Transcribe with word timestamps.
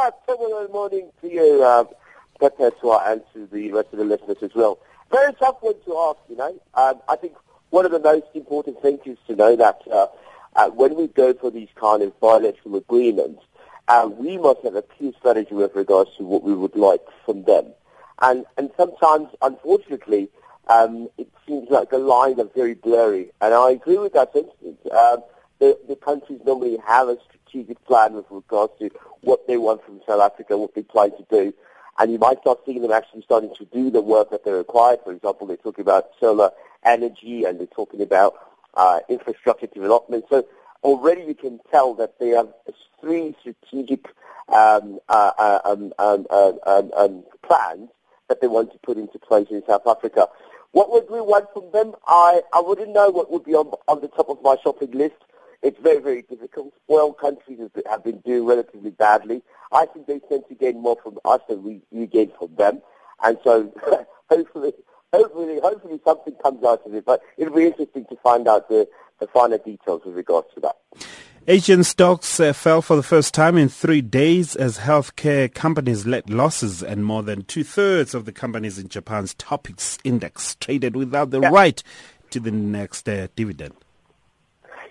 uh, 0.00 0.10
good 0.26 0.72
morning 0.72 1.10
to 1.20 1.30
you, 1.30 1.62
uh, 1.62 1.84
and 2.40 3.22
to 3.34 3.46
the 3.52 3.70
rest 3.70 3.88
of 3.92 3.98
the 3.98 4.04
listeners 4.04 4.38
as 4.40 4.50
well. 4.54 4.78
Very 5.10 5.34
tough 5.34 5.56
one 5.60 5.74
to 5.84 5.96
ask, 5.98 6.18
you 6.30 6.36
know. 6.36 6.58
Um, 6.72 7.02
I 7.06 7.16
think 7.16 7.34
one 7.68 7.84
of 7.84 7.92
the 7.92 7.98
most 7.98 8.24
important 8.32 8.80
things 8.80 9.00
is 9.04 9.18
to 9.26 9.36
know 9.36 9.56
that 9.56 9.82
uh, 9.92 10.06
uh, 10.56 10.70
when 10.70 10.96
we 10.96 11.08
go 11.08 11.34
for 11.34 11.50
these 11.50 11.68
kind 11.74 12.02
of 12.02 12.18
bilateral 12.18 12.76
agreements, 12.76 13.42
uh, 13.88 14.08
we 14.10 14.38
must 14.38 14.62
have 14.64 14.74
a 14.74 14.82
clear 14.82 15.12
strategy 15.18 15.54
with 15.54 15.74
regards 15.74 16.10
to 16.16 16.24
what 16.24 16.44
we 16.44 16.54
would 16.54 16.76
like 16.76 17.02
from 17.26 17.44
them. 17.44 17.66
And, 18.22 18.46
and 18.56 18.70
sometimes, 18.78 19.28
unfortunately, 19.42 20.30
um, 20.68 21.10
it 21.18 21.28
seems 21.46 21.68
like 21.68 21.90
the 21.90 21.98
lines 21.98 22.38
are 22.38 22.48
very 22.54 22.74
blurry. 22.74 23.32
And 23.42 23.52
I 23.52 23.72
agree 23.72 23.98
with 23.98 24.14
that 24.14 24.32
sentiment. 24.32 24.78
Um, 24.90 25.22
the, 25.60 25.78
the 25.88 25.96
countries 25.96 26.40
normally 26.44 26.78
have 26.86 27.08
a 27.08 27.18
strategic 27.28 27.84
plan 27.84 28.14
with 28.14 28.24
regards 28.30 28.72
to 28.80 28.90
what 29.20 29.46
they 29.46 29.56
want 29.56 29.84
from 29.84 30.00
South 30.08 30.20
Africa, 30.20 30.56
what 30.56 30.74
they 30.74 30.82
plan 30.82 31.10
to 31.10 31.26
do. 31.30 31.54
And 31.98 32.10
you 32.10 32.18
might 32.18 32.40
start 32.40 32.60
seeing 32.64 32.80
them 32.80 32.92
actually 32.92 33.22
starting 33.22 33.54
to 33.56 33.66
do 33.66 33.90
the 33.90 34.00
work 34.00 34.30
that 34.30 34.44
they 34.44 34.52
require. 34.52 34.96
For 35.04 35.12
example, 35.12 35.46
they're 35.46 35.58
talking 35.58 35.82
about 35.82 36.10
solar 36.18 36.50
energy 36.84 37.44
and 37.44 37.60
they're 37.60 37.66
talking 37.66 38.00
about 38.00 38.34
uh, 38.74 39.00
infrastructure 39.08 39.66
development. 39.66 40.24
So 40.30 40.46
already 40.82 41.22
you 41.22 41.34
can 41.34 41.60
tell 41.70 41.94
that 41.94 42.18
they 42.18 42.28
have 42.30 42.48
three 43.00 43.36
strategic 43.40 44.06
um, 44.48 44.98
uh, 45.08 45.30
uh 45.38 45.60
um, 45.64 45.92
um, 45.98 46.26
uh, 46.30 46.52
um, 46.66 46.90
um, 46.96 47.24
plans 47.46 47.90
that 48.28 48.40
they 48.40 48.46
want 48.46 48.72
to 48.72 48.78
put 48.78 48.96
into 48.96 49.18
place 49.18 49.48
in 49.50 49.62
South 49.66 49.86
Africa. 49.86 50.26
What 50.72 50.90
would 50.90 51.10
we 51.10 51.20
want 51.20 51.46
from 51.52 51.70
them? 51.72 51.94
I, 52.06 52.42
I 52.54 52.60
wouldn't 52.60 52.92
know 52.92 53.10
what 53.10 53.30
would 53.30 53.44
be 53.44 53.54
on, 53.54 53.72
on 53.88 54.00
the 54.00 54.08
top 54.08 54.28
of 54.28 54.38
my 54.42 54.56
shopping 54.62 54.92
list. 54.92 55.16
It's 55.62 55.78
very, 55.80 56.00
very 56.00 56.22
difficult. 56.22 56.72
Oil 56.88 57.12
countries 57.12 57.58
have 57.88 58.04
been 58.04 58.20
doing 58.20 58.46
relatively 58.46 58.90
badly. 58.90 59.42
I 59.72 59.86
think 59.86 60.06
they 60.06 60.20
tend 60.20 60.44
to 60.48 60.54
gain 60.54 60.80
more 60.80 60.96
from 61.02 61.18
us 61.24 61.40
than 61.48 61.62
we, 61.62 61.82
we 61.90 62.06
gain 62.06 62.32
from 62.38 62.54
them. 62.56 62.80
And 63.22 63.38
so 63.44 63.72
hopefully, 64.30 64.72
hopefully, 65.12 65.60
hopefully 65.62 66.00
something 66.04 66.34
comes 66.42 66.64
out 66.64 66.82
of 66.86 66.94
it. 66.94 67.04
But 67.04 67.20
it'll 67.36 67.54
be 67.54 67.66
interesting 67.66 68.06
to 68.06 68.16
find 68.22 68.48
out 68.48 68.68
the, 68.68 68.88
the 69.20 69.26
finer 69.26 69.58
details 69.58 70.02
with 70.04 70.14
regards 70.14 70.48
to 70.54 70.60
that. 70.60 70.76
Asian 71.46 71.84
stocks 71.84 72.38
uh, 72.38 72.52
fell 72.52 72.82
for 72.82 72.96
the 72.96 73.02
first 73.02 73.34
time 73.34 73.56
in 73.56 73.68
three 73.68 74.02
days 74.02 74.54
as 74.56 74.78
healthcare 74.78 75.52
companies 75.52 76.06
led 76.06 76.28
losses 76.30 76.82
and 76.82 77.04
more 77.04 77.22
than 77.22 77.44
two-thirds 77.44 78.14
of 78.14 78.24
the 78.24 78.32
companies 78.32 78.78
in 78.78 78.88
Japan's 78.88 79.34
Topix 79.34 79.98
index 80.04 80.54
traded 80.56 80.96
without 80.96 81.30
the 81.30 81.40
yeah. 81.40 81.48
right 81.48 81.82
to 82.30 82.40
the 82.40 82.50
next 82.50 83.08
uh, 83.08 83.28
dividend. 83.36 83.74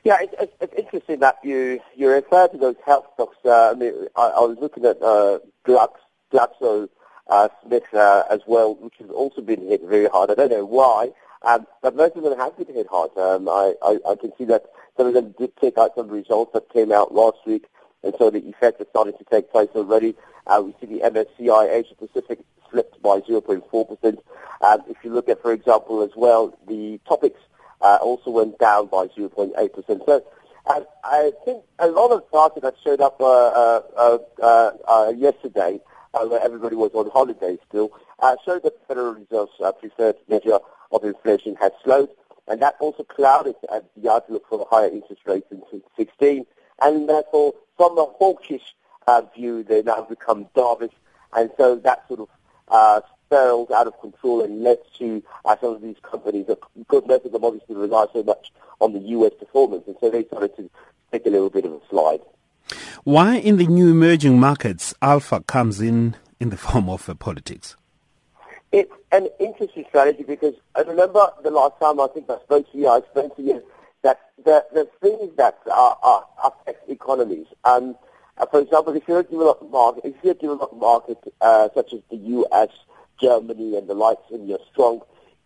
Yeah, 0.03 0.17
it's, 0.21 0.53
it's, 0.61 0.73
interesting 0.77 1.19
that 1.19 1.39
you 1.43 1.81
you 1.95 2.09
refer 2.09 2.47
to 2.47 2.57
those 2.57 2.75
health 2.85 3.05
stocks. 3.15 3.37
Uh, 3.43 3.71
I 3.71 3.73
mean, 3.73 3.93
I, 4.15 4.27
I, 4.27 4.39
was 4.41 4.57
looking 4.61 4.85
at 4.85 5.01
uh, 5.01 5.39
Glax, 5.65 5.89
Glaxo 6.31 6.87
uh, 7.27 7.49
Smith 7.65 7.83
uh, 7.93 8.23
as 8.29 8.39
well, 8.47 8.75
which 8.75 8.95
has 8.99 9.09
also 9.09 9.41
been 9.41 9.67
hit 9.67 9.81
very 9.83 10.07
hard. 10.07 10.31
I 10.31 10.35
don't 10.35 10.51
know 10.51 10.65
why, 10.65 11.11
um, 11.41 11.67
but 11.81 11.95
most 11.95 12.15
of 12.15 12.23
them 12.23 12.37
have 12.37 12.57
been 12.57 12.73
hit 12.73 12.87
hard. 12.89 13.11
Um, 13.17 13.49
I, 13.49 13.73
I, 13.81 13.99
I 14.09 14.15
can 14.15 14.31
see 14.37 14.45
that 14.45 14.65
some 14.95 15.07
of 15.07 15.13
them 15.13 15.35
did 15.37 15.55
take 15.57 15.77
out 15.77 15.91
some 15.95 16.07
results 16.07 16.53
that 16.53 16.71
came 16.71 16.93
out 16.93 17.13
last 17.13 17.39
week, 17.45 17.65
and 18.03 18.13
so 18.17 18.29
the 18.29 18.39
effect 18.47 18.79
is 18.79 18.87
starting 18.91 19.17
to 19.17 19.25
take 19.25 19.51
place 19.51 19.69
already. 19.75 20.15
Uh, 20.47 20.61
we 20.65 20.73
see 20.79 20.87
the 20.87 21.01
MSCI 21.01 21.71
Asia 21.71 21.95
Pacific 21.95 22.39
slipped 22.71 23.01
by 23.01 23.19
0.4%. 23.19 24.17
Um, 24.61 24.83
if 24.87 24.97
you 25.03 25.13
look 25.13 25.29
at, 25.29 25.41
for 25.41 25.51
example, 25.51 26.01
as 26.01 26.11
well, 26.15 26.57
the 26.67 26.99
Topix 27.09 27.33
uh, 27.81 27.97
also 28.01 28.31
went 28.31 28.57
down 28.59 28.87
by 28.87 29.07
0.8%. 29.07 30.05
So 30.05 30.23
I 31.03 31.31
think 31.45 31.63
a 31.79 31.87
lot 31.87 32.11
of 32.11 32.23
data 32.31 32.59
that 32.61 32.75
showed 32.83 33.01
up 33.01 33.19
uh, 33.19 33.81
uh, 33.97 34.17
uh, 34.41 34.71
uh, 34.87 35.13
yesterday, 35.15 35.79
where 36.11 36.41
everybody 36.41 36.75
was 36.75 36.91
on 36.93 37.09
holiday 37.09 37.57
still, 37.67 37.91
uh, 38.19 38.35
showed 38.45 38.63
that 38.63 38.79
the 38.79 38.85
Federal 38.87 39.15
Reserve's 39.15 39.51
preferred 39.79 40.15
measure 40.27 40.59
of 40.91 41.03
inflation 41.03 41.55
has 41.55 41.71
slowed, 41.83 42.09
and 42.47 42.61
that 42.61 42.75
also 42.79 43.03
clouded 43.03 43.55
the 43.97 44.11
outlook 44.11 44.43
for 44.47 44.57
the 44.57 44.65
higher 44.65 44.89
interest 44.89 45.21
rates 45.25 45.47
in 45.51 45.57
2016. 45.71 46.45
And 46.81 47.09
therefore, 47.09 47.53
from 47.77 47.97
a 47.97 48.05
hawkish 48.05 48.75
uh, 49.07 49.23
view, 49.35 49.63
they 49.63 49.81
now 49.81 50.01
become 50.01 50.45
dovish, 50.55 50.93
and 51.33 51.49
so 51.57 51.77
that 51.77 52.07
sort 52.07 52.21
of 52.21 52.29
uh, 52.67 53.01
spiraled 53.29 53.71
out 53.71 53.85
of 53.85 53.99
control 54.01 54.43
and 54.43 54.63
led 54.63 54.79
to 54.97 55.23
uh, 55.45 55.55
some 55.61 55.75
of 55.75 55.81
these 55.81 55.95
companies, 56.01 56.47
because 56.47 57.03
most 57.07 57.25
of 57.25 57.31
them 57.31 57.45
obviously 57.45 57.75
rely 57.75 58.07
so 58.11 58.23
much 58.23 58.51
on 58.81 58.93
the 58.93 58.99
U.S. 58.99 59.33
performance, 59.37 59.83
and 59.85 59.95
so 59.99 60.09
they 60.09 60.23
started 60.25 60.55
to 60.57 60.69
take 61.11 61.25
a 61.25 61.29
little 61.29 61.49
bit 61.49 61.65
of 61.65 61.73
a 61.73 61.79
slide. 61.89 62.21
Why 63.03 63.35
in 63.37 63.57
the 63.57 63.67
new 63.67 63.91
emerging 63.91 64.39
markets, 64.39 64.93
alpha 65.01 65.41
comes 65.41 65.79
in 65.79 66.15
in 66.39 66.49
the 66.49 66.57
form 66.65 66.89
of 66.89 67.07
uh, 67.07 67.13
politics? 67.13 67.75
It's 68.71 68.91
an 69.11 69.27
interesting 69.39 69.85
strategy 69.89 70.23
because 70.23 70.55
I 70.75 70.81
remember 70.81 71.21
the 71.43 71.51
last 71.51 71.79
time 71.79 71.99
I 71.99 72.07
think 72.07 72.29
I 72.29 72.39
spoke 72.43 72.71
to 72.71 72.77
you, 72.77 72.87
I 72.87 72.97
explained 72.97 73.31
to 73.35 73.41
you 73.41 73.63
that 74.03 74.19
the, 74.43 74.65
the 74.73 74.87
things 75.01 75.35
that 75.37 75.57
are, 75.71 75.97
are 76.01 76.25
affect 76.43 76.89
economies. 76.89 77.47
Um, 77.63 77.95
uh, 78.37 78.45
for 78.45 78.61
example, 78.61 78.95
if 78.95 79.07
you're 79.07 79.19
a 79.19 79.23
developed 79.23 79.69
market, 79.69 80.05
if 80.05 80.15
you're 80.23 80.33
a 80.33 80.35
developed 80.35 80.75
market 80.75 81.17
uh, 81.41 81.69
such 81.75 81.93
as 81.93 81.99
the 82.09 82.17
U.S., 82.17 82.69
Germany 83.21 83.77
and 83.77 83.87
the 83.87 83.93
likes, 83.93 84.29
and 84.31 84.47
you're 84.47 84.59
strong. 84.71 85.01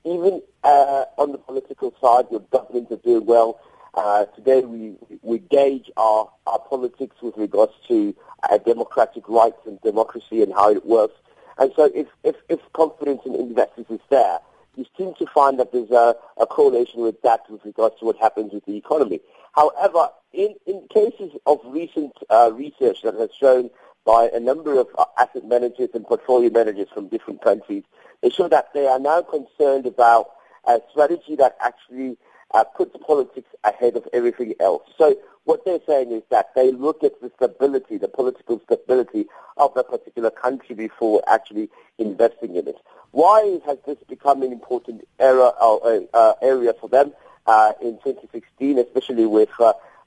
Even 0.05 0.41
uh, 0.63 1.05
on 1.17 1.31
the 1.31 1.37
political 1.37 1.93
side, 2.01 2.25
your 2.29 2.41
governments 2.51 2.91
are 2.91 2.97
doing 2.97 3.25
well. 3.25 3.59
Uh, 3.93 4.25
today 4.35 4.61
we, 4.61 4.95
we 5.21 5.39
gauge 5.39 5.91
our, 5.97 6.29
our 6.47 6.59
politics 6.59 7.15
with 7.21 7.37
regards 7.37 7.73
to 7.87 8.15
uh, 8.49 8.57
democratic 8.57 9.27
rights 9.29 9.59
and 9.65 9.79
democracy 9.81 10.41
and 10.41 10.51
how 10.53 10.71
it 10.71 10.85
works. 10.85 11.15
And 11.57 11.71
so 11.75 11.91
if, 11.93 12.07
if, 12.23 12.35
if 12.49 12.59
confidence 12.73 13.21
in 13.25 13.35
investors 13.35 13.85
is 13.89 13.99
there, 14.09 14.39
you 14.75 14.85
seem 14.97 15.13
to 15.19 15.27
find 15.27 15.59
that 15.59 15.71
there's 15.71 15.91
a, 15.91 16.15
a 16.37 16.47
correlation 16.47 17.01
with 17.01 17.21
that 17.21 17.41
with 17.49 17.63
regards 17.63 17.99
to 17.99 18.05
what 18.05 18.17
happens 18.17 18.51
with 18.51 18.65
the 18.65 18.75
economy. 18.75 19.21
However, 19.53 20.09
in, 20.33 20.55
in 20.65 20.87
cases 20.91 21.31
of 21.45 21.59
recent 21.65 22.13
uh, 22.31 22.51
research 22.51 23.03
that 23.03 23.13
has 23.13 23.29
shown 23.39 23.69
by 24.05 24.29
a 24.33 24.39
number 24.39 24.79
of 24.79 24.87
uh, 24.97 25.05
asset 25.17 25.45
managers 25.45 25.89
and 25.93 26.05
portfolio 26.05 26.49
managers 26.49 26.87
from 26.93 27.07
different 27.07 27.41
countries. 27.41 27.83
They 28.21 28.29
show 28.29 28.47
that 28.49 28.73
they 28.73 28.87
are 28.87 28.99
now 28.99 29.21
concerned 29.21 29.85
about 29.85 30.31
a 30.65 30.81
strategy 30.91 31.35
that 31.37 31.57
actually 31.61 32.17
uh, 32.53 32.63
puts 32.63 32.95
politics 33.05 33.49
ahead 33.63 33.95
of 33.95 34.07
everything 34.13 34.53
else. 34.59 34.83
So 34.97 35.15
what 35.45 35.65
they're 35.65 35.79
saying 35.85 36.11
is 36.11 36.23
that 36.29 36.53
they 36.55 36.71
look 36.71 37.03
at 37.03 37.19
the 37.21 37.31
stability, 37.35 37.97
the 37.97 38.07
political 38.07 38.61
stability 38.65 39.25
of 39.57 39.75
a 39.75 39.83
particular 39.83 40.29
country 40.29 40.75
before 40.75 41.21
actually 41.27 41.69
investing 41.97 42.55
in 42.55 42.67
it. 42.67 42.77
Why 43.11 43.59
has 43.65 43.77
this 43.85 43.97
become 44.07 44.41
an 44.41 44.51
important 44.51 45.07
era, 45.19 45.51
uh, 45.59 45.99
uh, 46.13 46.33
area 46.41 46.73
for 46.79 46.89
them 46.89 47.13
uh, 47.45 47.73
in 47.81 47.99
2016, 48.03 48.79
especially 48.79 49.25
with 49.25 49.49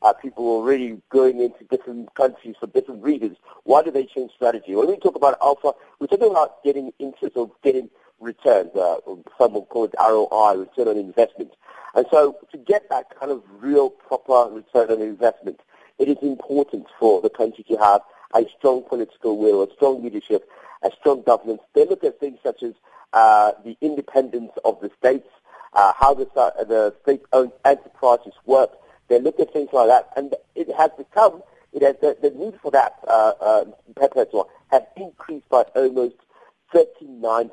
uh, 0.07 0.13
people 0.13 0.47
already 0.47 1.01
going 1.11 1.41
into 1.41 1.65
different 1.65 2.15
countries 2.15 2.55
for 2.61 2.69
different 2.69 3.03
reasons. 3.03 3.37
Why 3.65 3.83
do 3.83 3.91
they 3.91 4.07
change 4.07 4.31
strategy? 4.33 4.77
When 4.77 4.87
we 4.87 4.99
talk 4.99 5.17
about 5.17 5.37
alpha, 5.43 5.73
we're 5.99 6.07
talking 6.07 6.31
about 6.31 6.63
getting 6.63 6.93
interest 7.01 7.37
or 7.37 7.51
getting 7.65 7.91
returns. 8.21 8.75
Uh, 8.77 8.99
some 9.37 9.55
will 9.55 9.67
call 9.67 9.85
it 9.85 9.95
ROI, 9.99 10.61
return 10.61 10.89
on 10.89 10.97
investment. 10.97 11.51
And 11.95 12.07
so 12.11 12.37
to 12.53 12.59
get 12.59 12.89
that 12.91 13.19
kind 13.19 13.33
of 13.33 13.43
real 13.59 13.91
proper 13.91 14.55
return 14.55 14.93
on 14.93 15.03
investment, 15.03 15.61
it 15.99 16.09
is 16.09 16.19
important 16.23 16.87
for 17.01 17.21
the 17.21 17.31
country 17.31 17.65
to 17.65 17.77
have 17.77 18.03
a 18.35 18.47
strong 18.57 18.85
political 18.89 19.37
will, 19.39 19.65
a 19.65 19.73
strong 19.75 20.05
leadership, 20.05 20.49
a 20.85 20.91
strong 21.01 21.23
governance. 21.23 21.63
They 21.75 21.85
look 21.85 22.05
at 22.05 22.21
things 22.21 22.39
such 22.45 22.63
as 22.63 22.75
uh, 23.13 23.53
the 23.65 23.77
independence 23.81 24.53
of 24.65 24.79
the 24.81 24.91
states, 24.99 25.29
uh, 25.73 25.93
how 25.99 26.15
the, 26.15 26.29
uh, 26.37 26.65
the 26.65 26.95
state-owned 27.03 27.53
enterprises 27.65 28.35
work, 28.45 28.71
they 29.09 29.21
look 29.21 29.39
at 29.41 29.53
things 29.53 29.71
like 29.73 29.89
that, 29.89 30.11
and 30.17 30.35
it 30.55 30.69
has 30.77 30.91
become, 30.97 31.43
it 31.73 31.83
has, 31.83 31.97
the, 32.01 32.17
the 32.21 32.37
need 32.37 32.59
for 32.61 32.71
that 32.71 32.95
uh, 33.07 33.33
uh, 33.41 33.65
perpetual 33.95 34.49
has 34.71 34.83
increased 34.97 35.49
by 35.49 35.63
almost 35.75 36.17
39%. 36.75 37.51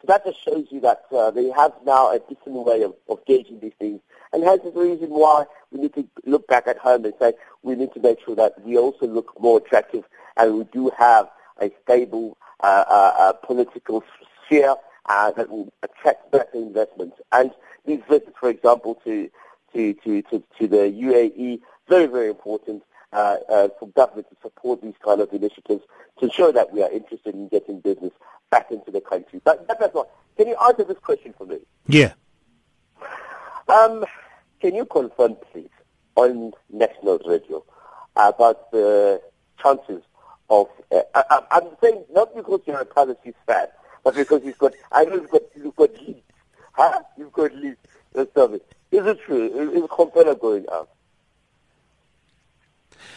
So 0.00 0.06
that 0.06 0.24
just 0.24 0.42
shows 0.42 0.66
you 0.70 0.80
that 0.80 1.04
uh, 1.12 1.30
they 1.30 1.50
have 1.50 1.72
now 1.84 2.10
a 2.10 2.18
different 2.18 2.64
way 2.66 2.82
of, 2.82 2.94
of 3.08 3.24
gauging 3.26 3.60
these 3.60 3.74
things. 3.78 4.00
And 4.32 4.42
hence 4.42 4.62
the 4.62 4.70
reason 4.70 5.10
why 5.10 5.44
we 5.70 5.80
need 5.80 5.94
to 5.94 6.06
look 6.24 6.46
back 6.46 6.66
at 6.66 6.78
home 6.78 7.04
and 7.04 7.14
say 7.20 7.34
we 7.62 7.74
need 7.74 7.92
to 7.94 8.00
make 8.00 8.18
sure 8.24 8.36
that 8.36 8.60
we 8.64 8.78
also 8.78 9.06
look 9.06 9.38
more 9.40 9.58
attractive 9.58 10.04
and 10.36 10.56
we 10.56 10.64
do 10.64 10.90
have 10.96 11.28
a 11.60 11.70
stable 11.82 12.38
uh, 12.62 12.84
uh, 12.88 13.14
uh 13.18 13.32
political 13.32 14.04
sphere 14.46 14.74
uh, 15.06 15.30
that 15.32 15.50
will 15.50 15.72
attract 15.82 16.30
better 16.30 16.48
investments. 16.54 17.16
And 17.32 17.50
these 17.86 18.00
visits, 18.08 18.36
for 18.38 18.48
example, 18.48 19.00
to 19.04 19.28
to, 19.74 19.94
to, 19.94 20.22
to, 20.22 20.42
to 20.58 20.68
the 20.68 20.76
UAE. 20.76 21.60
Very, 21.88 22.06
very 22.06 22.28
important 22.28 22.82
uh, 23.12 23.36
uh, 23.48 23.68
for 23.78 23.88
government 23.88 24.28
to 24.30 24.36
support 24.42 24.82
these 24.82 24.94
kind 25.04 25.20
of 25.20 25.32
initiatives 25.32 25.82
to 26.20 26.30
show 26.30 26.52
that 26.52 26.72
we 26.72 26.82
are 26.82 26.90
interested 26.90 27.34
in 27.34 27.48
getting 27.48 27.80
business 27.80 28.12
back 28.50 28.70
into 28.70 28.90
the 28.90 29.00
country. 29.00 29.40
But 29.44 29.66
that's 29.66 29.94
what. 29.94 30.10
Can 30.36 30.48
you 30.48 30.56
answer 30.66 30.84
this 30.84 30.98
question 30.98 31.34
for 31.36 31.46
me? 31.46 31.58
Yeah. 31.86 32.12
Um, 33.68 34.04
can 34.60 34.74
you 34.74 34.84
confirm, 34.84 35.36
please, 35.52 35.68
on 36.16 36.52
national 36.70 37.18
radio 37.26 37.64
about 38.16 38.70
the 38.70 39.20
chances 39.62 40.02
of. 40.48 40.68
Uh, 40.92 41.00
I, 41.14 41.42
I'm 41.50 41.68
saying 41.82 42.04
not 42.12 42.34
because 42.34 42.60
you're 42.66 42.80
a 42.80 43.14
Chiefs 43.22 43.38
fan, 43.46 43.66
but 44.04 44.14
because 44.14 44.42
you've 44.44 44.58
got. 44.58 44.74
I 44.92 45.04
know 45.04 45.14
you've 45.14 45.30
got 45.30 45.42
you've 45.56 45.76
got 45.76 45.94
leads. 46.00 46.20
Huh? 46.72 47.00
You've 47.16 47.32
got 47.32 47.54
leads. 47.54 47.78
Let's 48.14 48.32
tell 48.34 48.48
me. 48.48 48.59
Is 49.70 49.76
it 49.76 49.78
true? 49.78 49.78
Is, 49.78 49.84
is 49.84 49.90
Komphela 49.90 50.40
going 50.40 50.66
up? 50.72 50.96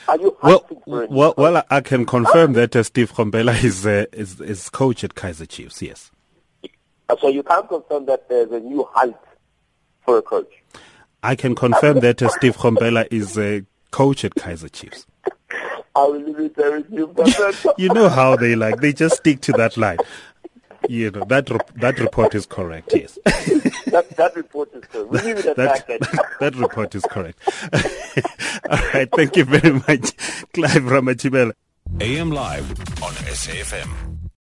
Are 0.08 0.18
you 0.18 0.38
well, 0.44 0.66
well, 0.86 1.34
well, 1.38 1.64
I 1.70 1.82
can 1.82 2.06
confirm 2.06 2.54
that 2.54 2.76
uh, 2.76 2.84
Steve 2.84 3.14
Komphela 3.14 3.64
is, 3.64 3.86
uh, 3.86 4.06
is 4.12 4.42
is 4.42 4.70
coach 4.70 5.04
at 5.04 5.16
Kaizer 5.16 5.48
Chiefs. 5.48 5.82
Yes. 5.82 6.12
So 7.20 7.28
you 7.28 7.44
can 7.44 7.68
confirm 7.68 8.06
that 8.08 8.28
there's 8.28 8.52
a 8.52 8.60
new 8.60 8.88
hunt 8.92 9.16
for 10.06 10.18
a 10.18 10.22
coach. 10.22 10.52
I 11.22 11.36
can 11.36 11.56
confirm 11.56 12.02
that 12.02 12.22
uh, 12.22 12.30
Steve 12.30 12.58
Komphela 12.58 13.08
is 13.12 13.38
a 13.38 13.66
coach 13.92 14.26
at 14.26 14.36
Kaizer 14.36 14.72
Chiefs. 14.72 15.06
I 15.96 16.04
will 16.04 16.20
leave 16.20 16.40
it 16.40 16.56
there 16.56 16.82
with 16.82 16.90
you. 16.92 17.14
you 17.78 17.90
know 17.90 18.10
how 18.10 18.36
they 18.36 18.56
like. 18.56 18.82
They 18.82 18.94
just 18.94 19.18
stick 19.18 19.42
to 19.42 19.52
that 19.54 19.78
line. 19.78 20.00
You 20.90 21.12
know 21.12 21.24
that 21.26 21.46
that 21.76 22.00
report 22.00 22.36
is 22.36 22.46
correct. 22.46 22.92
Yes. 22.94 23.18
that, 23.26 24.06
that 24.18 24.36
report 24.36 24.74
is 24.74 24.84
correct. 24.86 25.10
We 25.12 25.20
leave 25.22 25.38
it 25.38 25.46
at 25.46 25.56
that. 25.56 25.88
That, 25.88 26.26
that 26.40 26.56
report 26.56 26.94
is 26.96 27.04
correct. 27.04 27.40
All 28.70 28.92
right. 28.94 29.10
Thank 29.12 29.38
you 29.38 29.46
very 29.46 29.74
much, 29.74 30.16
Clive 30.54 30.84
Ramachibela. 30.84 31.54
AM 32.02 32.32
Live 32.32 32.70
on 33.02 33.14
SAFM. 33.14 34.13